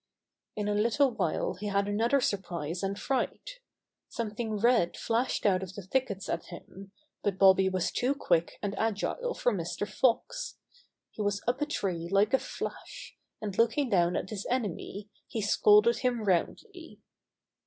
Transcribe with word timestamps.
In 0.55 0.67
a 0.67 0.73
little 0.73 1.11
while 1.11 1.53
he 1.53 1.67
had 1.67 1.87
another 1.87 2.19
surprise 2.21 2.81
and 2.81 2.97
fright. 2.97 3.59
Something 4.09 4.57
red 4.57 4.97
flashed 4.97 5.45
out 5.45 5.61
of 5.61 5.75
the 5.75 5.83
thickets 5.83 6.27
at 6.27 6.45
him, 6.45 6.91
but 7.21 7.37
Bobby 7.37 7.69
was 7.69 7.91
too 7.91 8.15
quick 8.15 8.57
and 8.63 8.73
agile 8.79 9.35
for 9.35 9.53
Mr. 9.53 9.87
Fox. 9.87 10.57
He 11.11 11.21
was 11.21 11.43
up 11.47 11.61
a 11.61 11.67
tree 11.67 12.09
like 12.11 12.33
a 12.33 12.39
flash, 12.39 13.15
and 13.43 13.55
looking 13.59 13.91
down 13.91 14.15
at 14.15 14.31
his 14.31 14.47
enemy 14.49 15.07
he 15.27 15.39
scolded 15.39 15.97
him 15.99 16.23
roundly. 16.23 16.97